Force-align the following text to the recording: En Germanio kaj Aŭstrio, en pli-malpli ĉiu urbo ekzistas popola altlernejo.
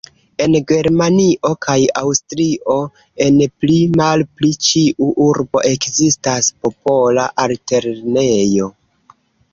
En 0.43 0.55
Germanio 0.69 1.49
kaj 1.65 1.75
Aŭstrio, 2.01 2.77
en 3.25 3.37
pli-malpli 3.65 4.51
ĉiu 4.69 5.11
urbo 5.29 5.63
ekzistas 5.75 6.51
popola 6.65 7.31
altlernejo. 7.47 8.73